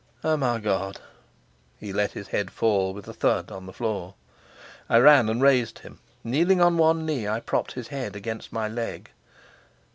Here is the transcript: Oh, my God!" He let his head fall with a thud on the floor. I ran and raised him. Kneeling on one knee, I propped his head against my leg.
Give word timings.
Oh, 0.23 0.35
my 0.35 0.57
God!" 0.57 0.99
He 1.77 1.93
let 1.93 2.13
his 2.13 2.29
head 2.29 2.49
fall 2.49 2.91
with 2.91 3.07
a 3.07 3.13
thud 3.13 3.51
on 3.51 3.67
the 3.67 3.71
floor. 3.71 4.15
I 4.89 4.97
ran 4.97 5.29
and 5.29 5.43
raised 5.43 5.77
him. 5.77 5.99
Kneeling 6.23 6.59
on 6.59 6.75
one 6.79 7.05
knee, 7.05 7.27
I 7.27 7.39
propped 7.39 7.73
his 7.73 7.89
head 7.89 8.15
against 8.15 8.51
my 8.51 8.67
leg. 8.67 9.11